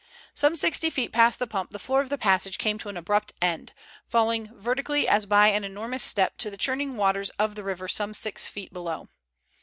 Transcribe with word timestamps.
Some 0.33 0.55
sixty 0.55 0.89
feet 0.89 1.11
past 1.11 1.37
the 1.37 1.45
pump 1.45 1.69
the 1.69 1.77
floor 1.77 2.01
of 2.01 2.09
the 2.09 2.17
passage 2.17 2.57
came 2.57 2.79
to 2.79 2.89
an 2.89 2.97
abrupt 2.97 3.33
end, 3.39 3.71
falling 4.07 4.49
vertically 4.55 5.07
as 5.07 5.27
by 5.27 5.49
an 5.49 5.63
enormous 5.63 6.01
step 6.01 6.39
to 6.39 6.57
churning 6.57 6.97
waters 6.97 7.29
of 7.37 7.53
the 7.53 7.63
river 7.63 7.87
some 7.87 8.15
six 8.15 8.47
feet 8.47 8.73
below. 8.73 9.09